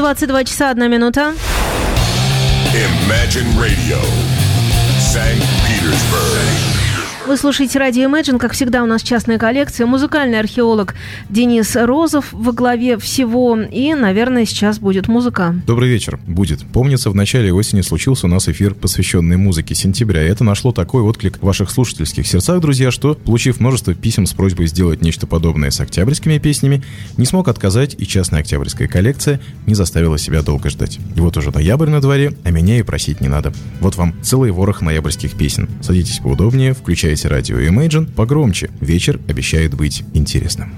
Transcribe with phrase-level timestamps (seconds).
[0.00, 1.34] 22 часа 1 минута.
[2.72, 3.98] Imagine Radio.
[5.66, 6.69] Petersburg.
[7.30, 8.38] Вы слушаете радио Imagine.
[8.38, 9.86] Как всегда, у нас частная коллекция.
[9.86, 10.96] Музыкальный археолог
[11.28, 13.56] Денис Розов во главе всего.
[13.56, 15.54] И, наверное, сейчас будет музыка.
[15.64, 16.18] Добрый вечер.
[16.26, 16.66] Будет.
[16.72, 20.26] Помнится, в начале осени случился у нас эфир, посвященный музыке сентября.
[20.26, 24.32] И это нашло такой отклик в ваших слушательских сердцах, друзья, что, получив множество писем с
[24.32, 26.82] просьбой сделать нечто подобное с октябрьскими песнями,
[27.16, 30.98] не смог отказать, и частная октябрьская коллекция не заставила себя долго ждать.
[31.14, 33.52] И вот уже ноябрь на дворе, а меня и просить не надо.
[33.78, 35.70] Вот вам целый ворох ноябрьских песен.
[35.80, 38.70] Садитесь поудобнее, включайте радио Imagine погромче.
[38.80, 40.74] Вечер обещает быть интересным.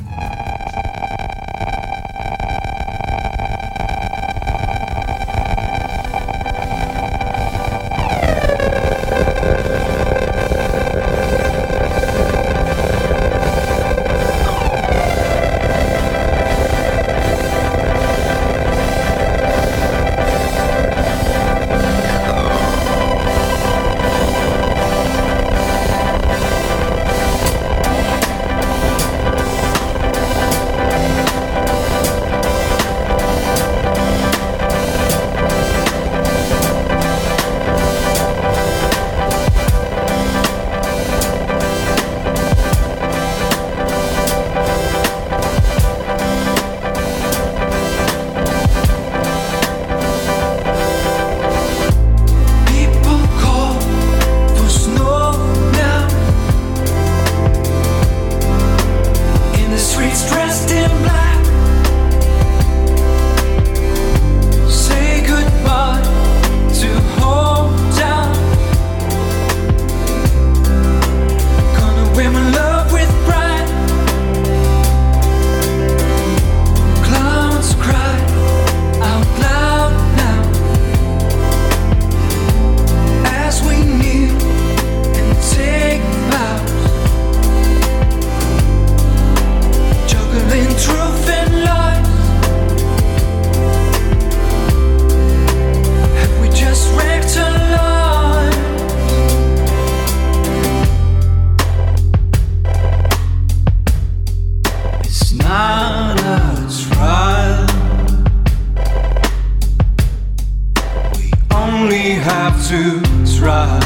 [112.82, 113.00] to
[113.38, 113.78] try.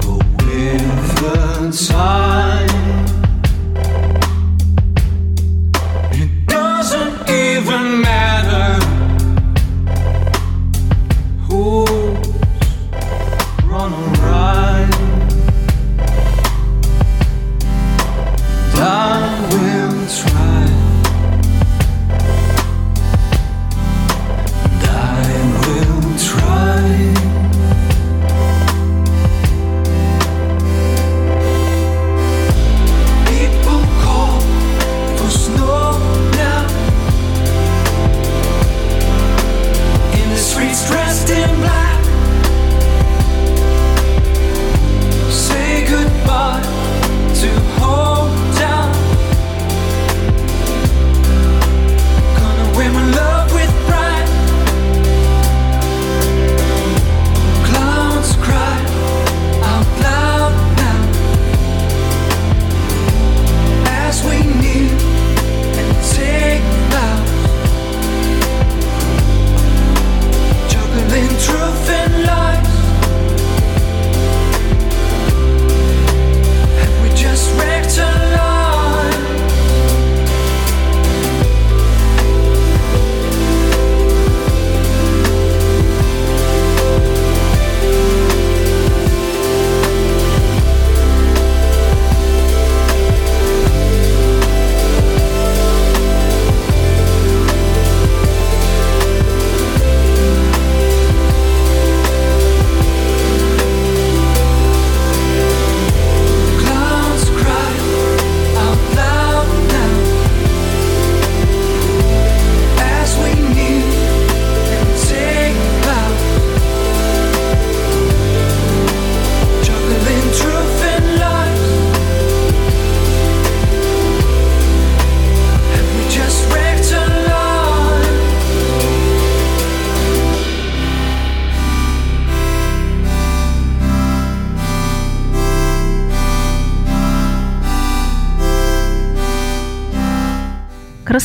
[0.00, 2.67] Go with the time.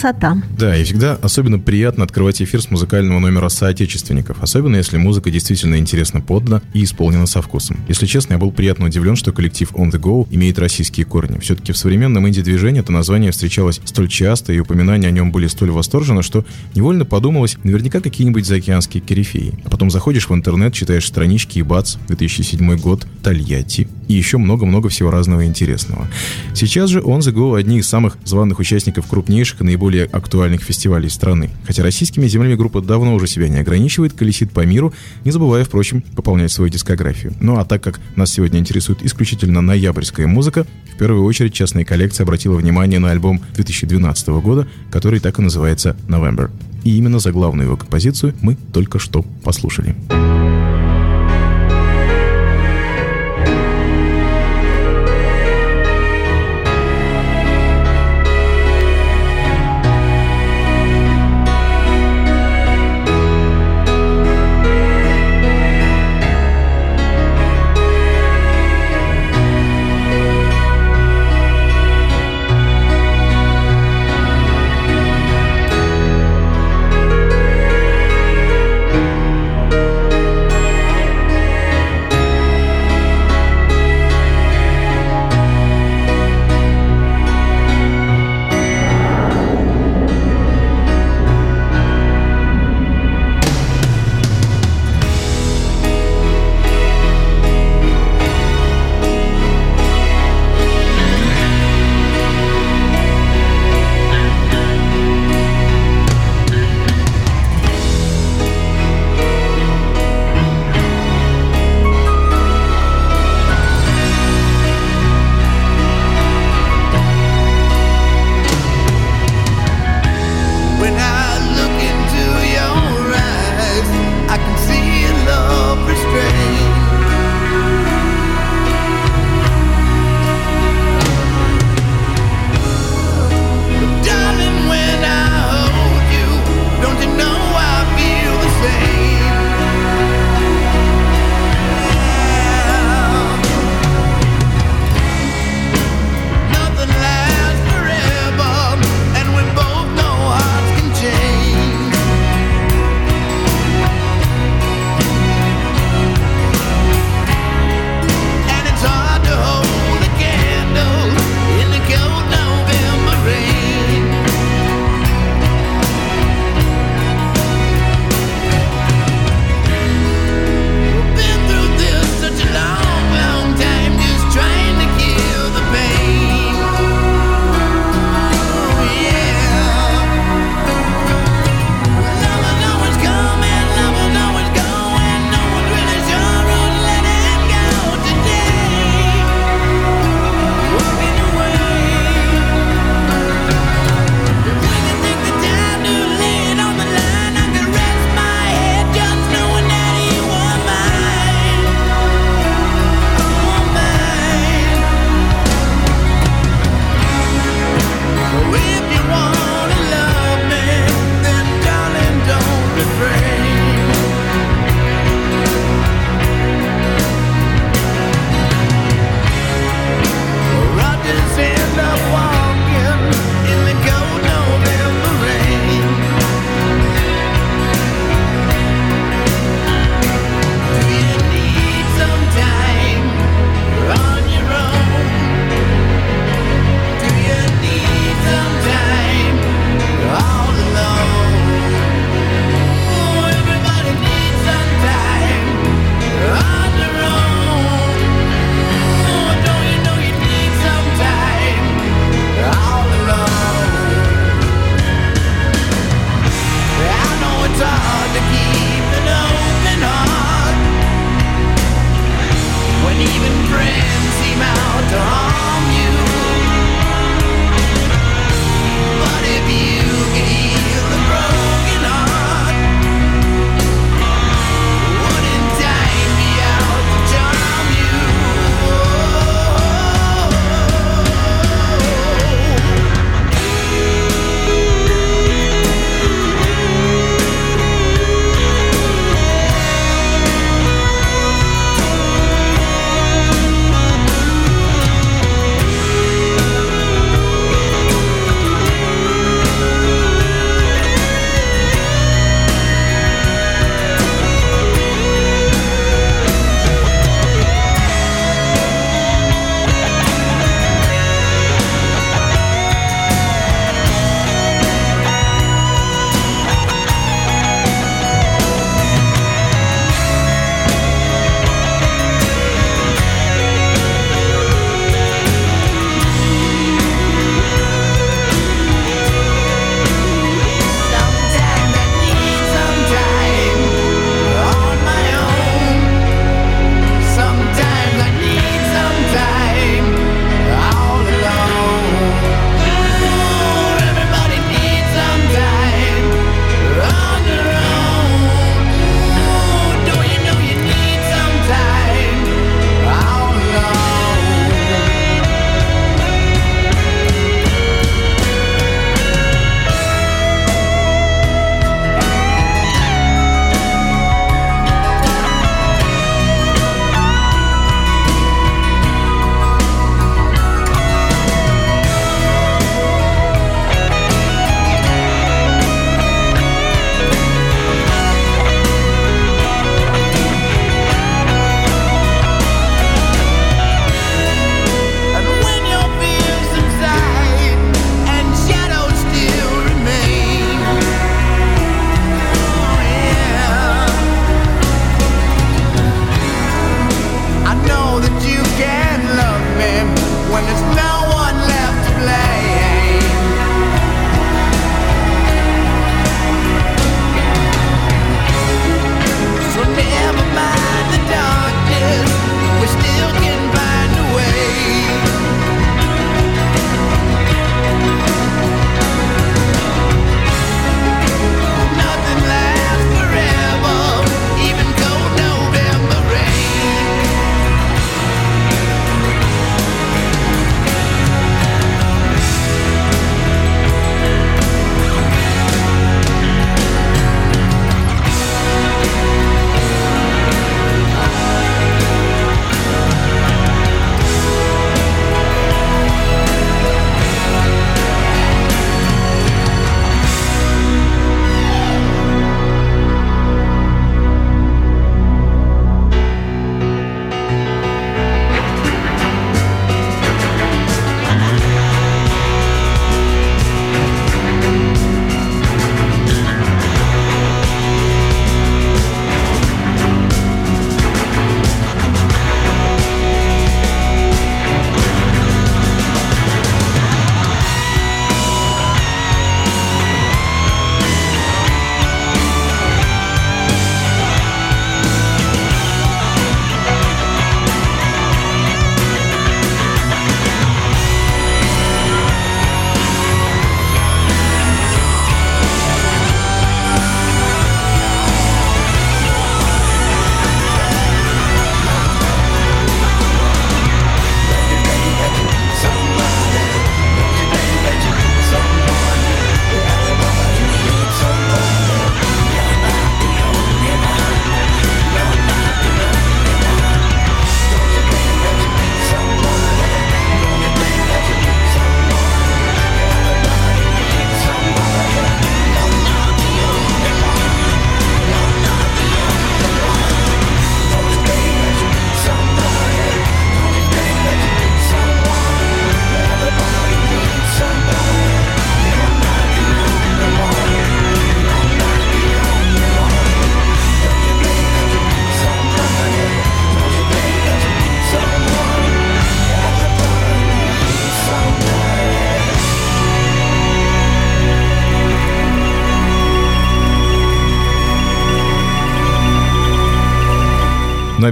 [0.03, 0.37] Красота.
[0.57, 5.77] Да, и всегда особенно приятно открывать эфир с музыкального номера соотечественников, особенно если музыка действительно
[5.77, 7.79] интересно подана и исполнена со вкусом.
[7.87, 11.39] Если честно, я был приятно удивлен, что коллектив On The Go имеет российские корни.
[11.39, 15.71] Все-таки в современном инди-движении это название встречалось столь часто, и упоминания о нем были столь
[15.71, 16.43] восторжены, что
[16.75, 19.53] невольно подумалось, наверняка какие-нибудь заокеанские корифеи.
[19.63, 24.89] А потом заходишь в интернет, читаешь странички и бац, 2007 год, Тольятти, и еще много-много
[24.89, 26.07] всего разного интересного.
[26.53, 31.09] Сейчас же On The Go одни из самых званых участников крупнейших и наиболее актуальных фестивалей
[31.09, 31.49] страны.
[31.65, 34.93] Хотя российскими землями группа давно уже себя не ограничивает, колесит по миру,
[35.25, 37.33] не забывая, впрочем, пополнять свою дискографию.
[37.39, 42.23] Ну а так как нас сегодня интересует исключительно ноябрьская музыка, в первую очередь частная коллекция
[42.23, 46.51] обратила внимание на альбом 2012 года, который так и называется «November».
[46.83, 49.95] И именно за главную его композицию мы только что послушали.
[50.09, 50.42] Ну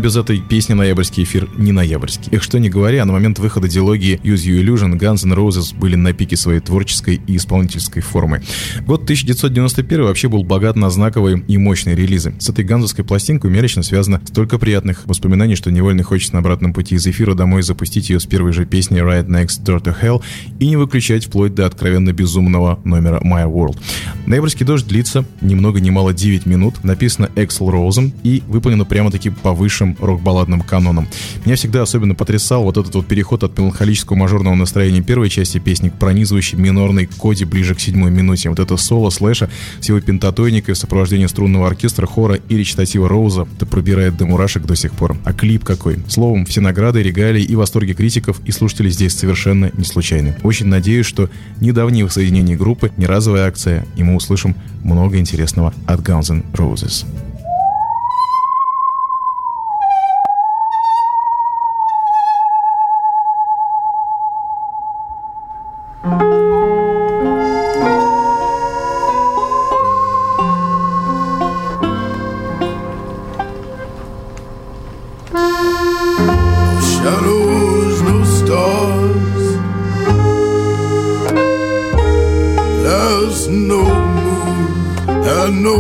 [0.01, 2.29] без этой песни ноябрьский эфир не ноябрьский.
[2.31, 5.95] Эх, что не говоря, на момент выхода диалогии Use You Illusion Guns N' Roses были
[5.95, 8.41] на пике своей творческой и исполнительской формы.
[8.87, 12.33] Год 1991 вообще был богат на знаковые и мощные релизы.
[12.39, 16.39] С этой ганзовской пластинкой у меня лично связано столько приятных воспоминаний, что невольно хочется на
[16.39, 19.95] обратном пути из эфира домой запустить ее с первой же песни Right Next Door to
[20.01, 20.23] Hell
[20.59, 23.77] и не выключать вплоть до откровенно безумного номера My World.
[24.25, 29.29] Ноябрьский дождь длится ни много ни мало 9 минут, написано Эксел Роузом и выполнено прямо-таки
[29.29, 31.07] по высшим рок-балладным канонам.
[31.45, 35.89] Меня всегда особенно потрясал вот этот вот переход от меланхолического мажорного настроения первой части песни
[35.89, 38.49] к пронизывающей минорной коде ближе к седьмой минуте.
[38.49, 43.47] Вот это соло слэша с его пентатоникой в сопровождении струнного оркестра, хора и речитатива Роуза
[43.55, 45.17] это пробирает до мурашек до сих пор.
[45.23, 45.99] А клип какой?
[46.07, 50.35] Словом, все награды, регалии и восторги критиков и слушателей здесь совершенно не случайны.
[50.43, 51.29] Очень надеюсь, что
[51.59, 57.05] недавнее воссоединение группы не разовая акция, и мы услышим много интересного от Guns N' Roses.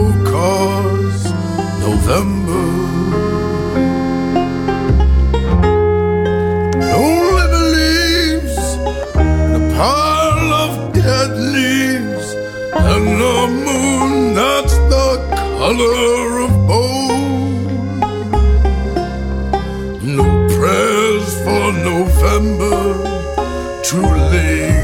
[0.01, 1.23] No.
[1.79, 2.65] November.
[7.05, 8.57] Only the leaves,
[9.57, 12.27] a pile of dead leaves,
[12.91, 17.99] and the moon that's the color of bone.
[20.17, 22.79] No prayers for November
[23.87, 23.97] to
[24.31, 24.80] linger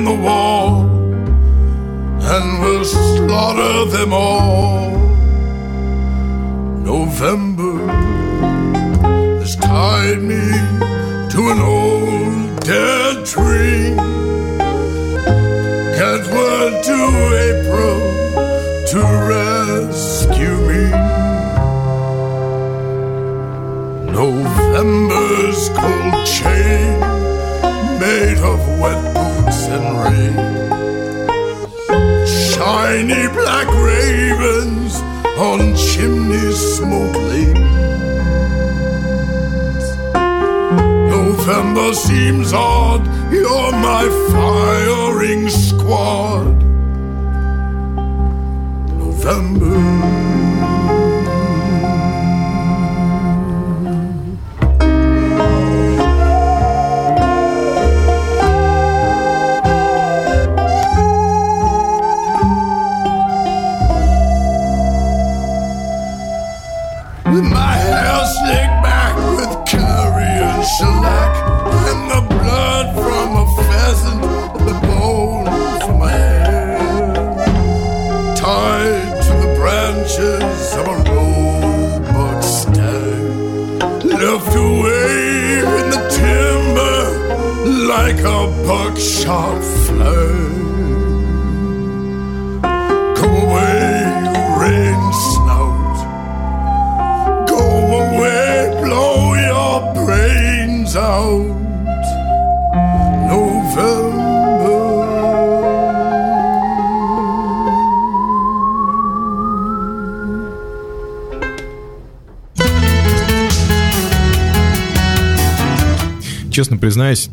[0.00, 0.82] in the wall
[2.32, 4.90] and we'll slaughter them all.
[6.92, 7.76] November
[9.40, 10.46] has tied me
[11.32, 13.94] to an old dead tree.
[15.98, 16.98] Get word to
[17.48, 18.00] April
[18.90, 19.00] to
[19.32, 20.84] rescue me.
[24.20, 27.00] November's cold chain,
[28.00, 29.09] made of wet
[29.70, 30.34] and rain.
[32.26, 34.94] Shiny black ravens
[35.38, 37.58] on chimneys smoke lanes.
[41.16, 43.02] November seems odd,
[43.32, 46.56] you're my firing squad.
[48.98, 50.19] November.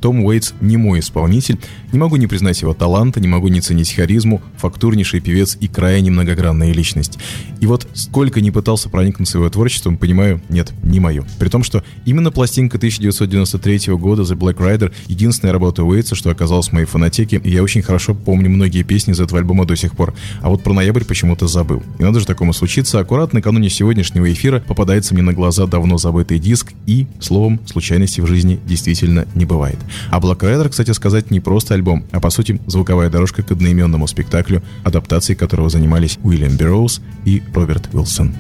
[0.08, 1.60] Том Уэйтс не мой исполнитель.
[1.92, 6.12] Не могу не признать его таланта, не могу не ценить харизму, фактурнейший певец и крайне
[6.12, 7.20] многогранная личность.
[7.60, 11.26] И вот сколько не пытался проникнуться его творчеством, понимаю, нет, не мое.
[11.40, 16.70] При том, что именно пластинка 1993 года The Black Rider единственная работа Уэйтса, что оказалась
[16.70, 19.96] в моей фонотеке, и я очень хорошо помню многие песни из этого альбома до сих
[19.96, 20.14] пор.
[20.42, 21.84] А вот про ноябрь почему-то забыл.
[22.00, 26.40] И надо же такому случиться, аккуратно накануне сегодняшнего эфира попадается мне на глаза давно забытый
[26.40, 29.78] диск, и, словом, случайностей в жизни действительно не бывает.
[30.10, 34.08] А Black Rider, кстати сказать, не просто альбом, а по сути звуковая дорожка к одноименному
[34.08, 38.34] спектаклю, адаптацией которого занимались Уильям Берроуз и Роберт Уилсон.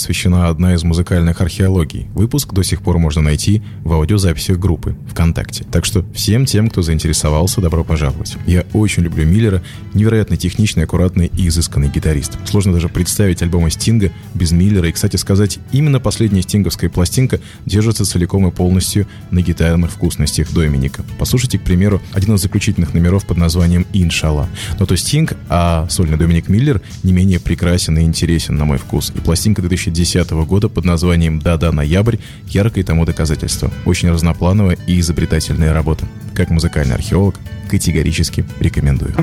[0.00, 2.06] Посвящена одна из музыкальных археологий.
[2.14, 5.66] Выпуск до сих пор можно найти в аудиозаписях группы ВКонтакте.
[5.70, 8.38] Так что всем тем, кто заинтересовался, добро пожаловать.
[8.46, 12.38] Я очень люблю Миллера, невероятно техничный, аккуратный и изысканный гитарист.
[12.46, 14.88] Сложно даже представить альбомы Стинга без Миллера.
[14.88, 21.04] И, кстати сказать, именно последняя стинговская пластинка держится целиком и полностью на гитарных вкусностях Доминика.
[21.18, 24.48] Послушайте, к примеру, один из заключительных номеров под названием «Иншалла».
[24.78, 29.12] Но то Стинг, а сольный Доминик Миллер не менее прекрасен и интересен, на мой вкус.
[29.14, 33.70] И пластинка 2010 года под названием «Да-да, ноябрь» яркое тому доказательство.
[33.84, 36.06] Очень разноплановая и изобретательная работа.
[36.34, 37.36] Как музыкальный археолог,
[37.68, 39.14] категорически рекомендую.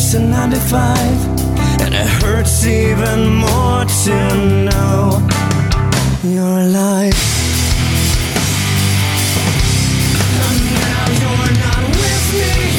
[0.00, 0.96] Aged to 95.
[1.80, 4.14] And it hurts even more to
[4.64, 5.28] know
[6.22, 7.14] you're alive.
[10.46, 12.69] And now you're not with me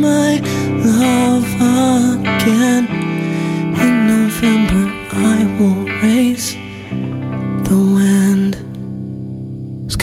[0.00, 0.40] my
[0.84, 1.44] love
[2.26, 3.03] again.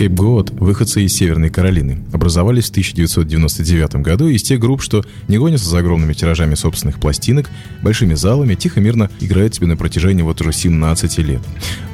[0.01, 5.69] Scapegoat, выходцы из Северной Каролины, образовались в 1999 году из тех групп, что не гонятся
[5.69, 7.49] за огромными тиражами собственных пластинок,
[7.83, 11.41] большими залами, тихо-мирно играют себе на протяжении вот уже 17 лет.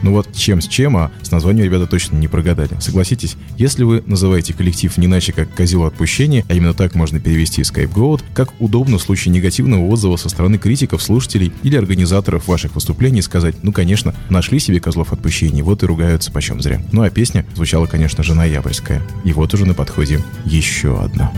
[0.03, 2.69] Ну вот чем с чем, а с названием ребята точно не прогадали.
[2.79, 7.63] Согласитесь, если вы называете коллектив не иначе как «козел отпущения», а именно так можно перевести
[7.63, 13.21] Scapegoat, как удобно в случае негативного отзыва со стороны критиков, слушателей или организаторов ваших выступлений
[13.21, 16.81] сказать, ну конечно, нашли себе козлов отпущений, вот и ругаются почем зря.
[16.93, 19.01] Ну а песня звучала, конечно же, ноябрьская.
[19.23, 21.31] И вот уже на подходе еще одна.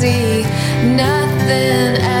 [0.00, 0.42] see
[0.96, 2.19] nothing at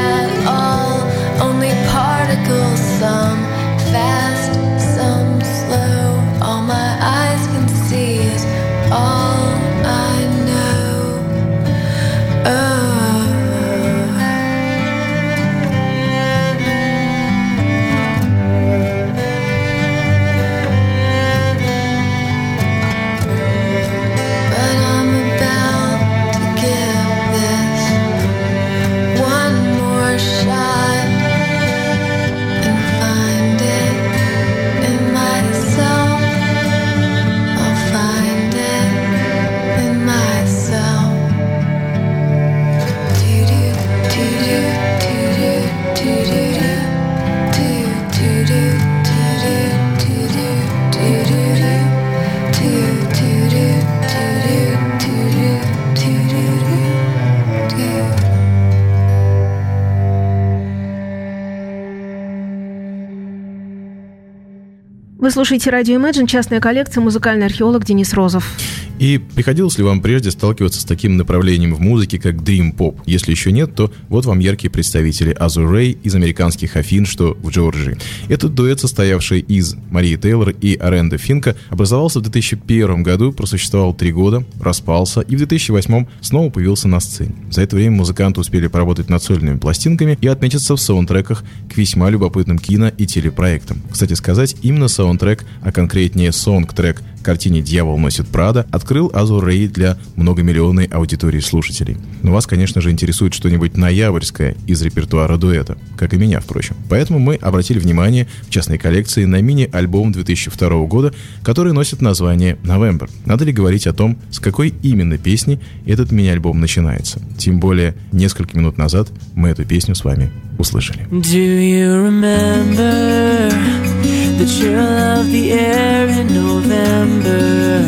[65.30, 68.52] Вы слушаете радио Imagine, частная коллекция, музыкальный археолог Денис Розов.
[69.00, 72.98] И приходилось ли вам прежде сталкиваться с таким направлением в музыке, как Dream Pop?
[73.06, 77.48] Если еще нет, то вот вам яркие представители Азу Рэй из американских Афин, что в
[77.48, 77.96] Джорджии.
[78.28, 84.12] Этот дуэт, состоявший из Марии Тейлор и Аренда Финка, образовался в 2001 году, просуществовал три
[84.12, 87.32] года, распался и в 2008 снова появился на сцене.
[87.50, 91.42] За это время музыканты успели поработать над сольными пластинками и отметиться в саундтреках
[91.72, 93.80] к весьма любопытным кино и телепроектам.
[93.90, 99.98] Кстати сказать, именно саундтрек, а конкретнее сонг-трек картине «Дьявол носит Прада» открыл Азур Рей для
[100.16, 101.96] многомиллионной аудитории слушателей.
[102.22, 106.76] Но вас, конечно же, интересует что-нибудь ноябрьское из репертуара дуэта, как и меня, впрочем.
[106.88, 113.10] Поэтому мы обратили внимание в частной коллекции на мини-альбом 2002 года, который носит название «November».
[113.24, 117.20] Надо ли говорить о том, с какой именно песни этот мини-альбом начинается?
[117.38, 121.06] Тем более, несколько минут назад мы эту песню с вами услышали.
[121.10, 123.99] Do you remember
[124.40, 127.82] the chill of the air in November?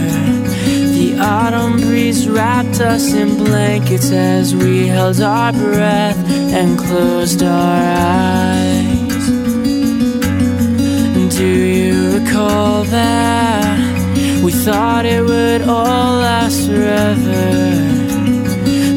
[0.99, 6.19] The autumn breeze wrapped us in blankets as we held our breath
[6.53, 7.83] and closed our
[8.21, 9.27] eyes.
[11.39, 11.49] Do
[11.79, 14.43] you recall that?
[14.45, 17.45] We thought it would all last forever.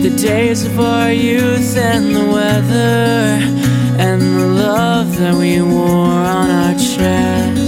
[0.06, 6.50] The days of our youth and the weather and the love that we wore on
[6.50, 7.65] our chests.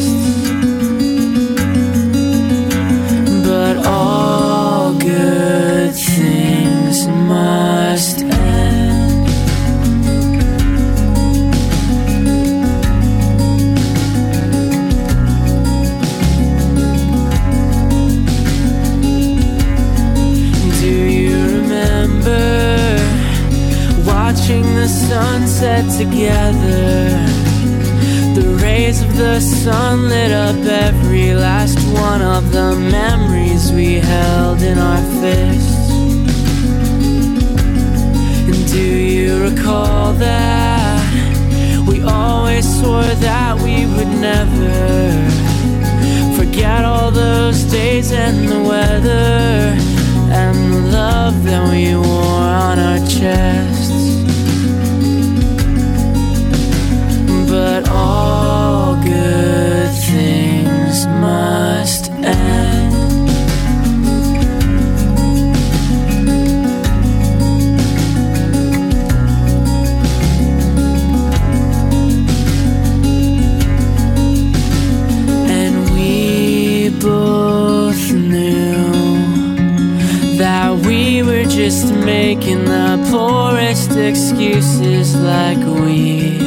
[81.17, 86.37] We were just making the poorest excuses like we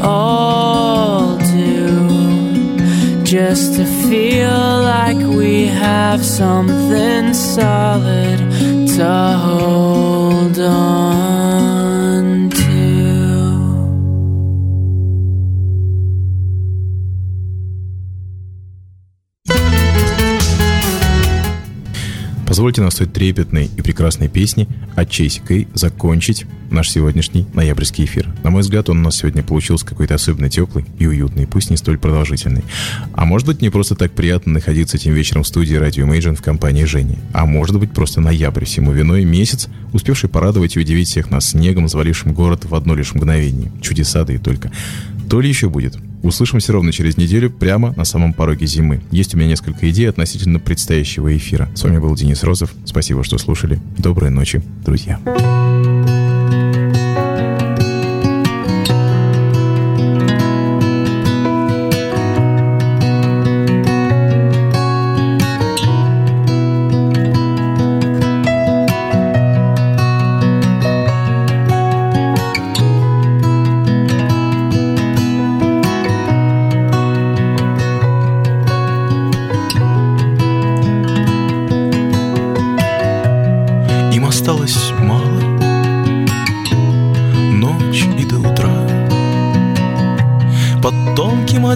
[0.00, 2.74] all do.
[3.24, 8.38] Just to feel like we have something solid
[8.96, 11.25] to hold on
[22.56, 28.34] Позвольте на столь трепетной и прекрасной песни от Чейси Кей закончить наш сегодняшний ноябрьский эфир.
[28.44, 31.76] На мой взгляд, он у нас сегодня получился какой-то особенно теплый и уютный, пусть не
[31.76, 32.64] столь продолжительный.
[33.12, 36.40] А может быть, не просто так приятно находиться этим вечером в студии Radio Imagine в
[36.40, 37.18] компании Жени.
[37.34, 41.88] А может быть, просто ноябрь всему виной месяц, успевший порадовать и удивить всех нас снегом,
[41.88, 43.70] завалившим город в одно лишь мгновение.
[43.82, 44.72] Чудеса да и только.
[45.28, 45.98] То ли еще будет.
[46.26, 49.00] Услышимся ровно через неделю, прямо на самом пороге зимы.
[49.12, 51.70] Есть у меня несколько идей относительно предстоящего эфира.
[51.76, 52.74] С вами был Денис Розов.
[52.84, 53.78] Спасибо, что слушали.
[53.96, 55.20] Доброй ночи, друзья.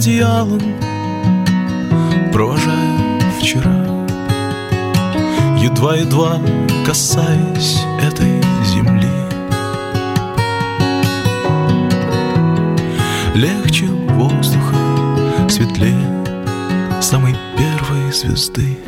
[0.01, 0.61] Одеялом
[2.33, 4.07] Провожаю вчера.
[5.59, 6.41] Едва-едва
[6.87, 9.11] касаясь этой земли.
[13.35, 14.77] Легче воздуха,
[15.51, 16.25] светлее
[17.03, 18.79] Самой первой звезды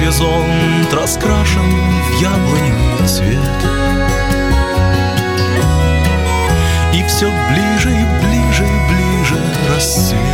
[0.00, 3.38] горизонт раскрашен в яблоневый цвет.
[6.94, 9.38] И все ближе и ближе и ближе
[9.68, 10.29] рассвет